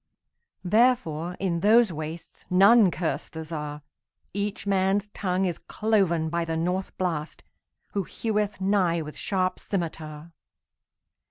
[0.63, 7.43] Therefore, in those wastesNone curse the Czar.Each man's tongue is cloven byThe North Blast,
[7.93, 10.31] who heweth nighWith sharp scymitar.